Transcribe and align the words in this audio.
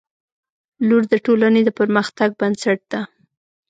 •لور 0.87 1.03
د 1.11 1.13
ټولنې 1.25 1.61
د 1.65 1.69
پرمختګ 1.79 2.29
بنسټ 2.39 2.79
ده. 2.91 3.01